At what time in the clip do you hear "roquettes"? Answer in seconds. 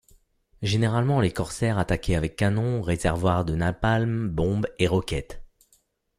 4.87-5.43